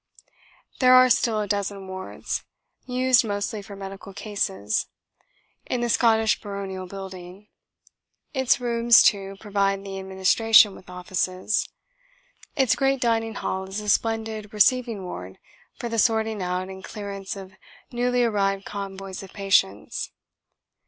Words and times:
There 0.79 0.95
are 0.95 1.11
still 1.11 1.39
a 1.41 1.47
dozen 1.47 1.87
wards 1.87 2.43
used 2.87 3.23
mostly 3.23 3.61
for 3.61 3.75
medical 3.75 4.15
cases 4.15 4.87
in 5.67 5.81
the 5.81 5.89
Scottish 5.89 6.41
baronial 6.41 6.87
building. 6.87 7.49
Its 8.33 8.59
rooms, 8.59 9.03
too, 9.03 9.35
provide 9.39 9.83
the 9.85 9.99
Administration 9.99 10.73
with 10.73 10.89
offices. 10.89 11.69
Its 12.55 12.75
great 12.75 12.99
Dining 12.99 13.35
Hall 13.35 13.65
is 13.65 13.79
a 13.79 13.87
splendid 13.89 14.51
Receiving 14.51 15.03
Ward 15.03 15.37
for 15.75 15.87
the 15.87 15.99
sorting 15.99 16.41
out 16.41 16.67
and 16.69 16.83
clearance 16.83 17.35
of 17.35 17.53
newly 17.91 18.23
arrived 18.23 18.65
convoys 18.65 19.21
of 19.21 19.31
patients. 19.33 20.09